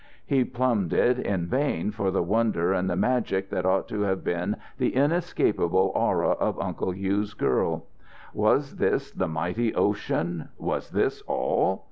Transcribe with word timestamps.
He 0.25 0.43
plumbed 0.43 0.93
it 0.93 1.19
in 1.19 1.45
vain 1.45 1.91
for 1.91 2.09
the 2.09 2.23
wonder 2.23 2.73
and 2.73 2.89
the 2.89 2.95
magic 2.95 3.51
that 3.51 3.67
ought 3.67 3.87
to 3.89 4.01
have 4.01 4.23
been 4.23 4.55
the 4.79 4.95
inescapable 4.95 5.91
aura 5.93 6.29
of 6.31 6.59
Uncle 6.59 6.89
Hugh's 6.91 7.35
girl. 7.35 7.85
Was 8.33 8.77
this 8.77 9.11
the 9.11 9.27
mighty 9.27 9.75
ocean, 9.75 10.49
was 10.57 10.89
this 10.89 11.21
all? 11.27 11.79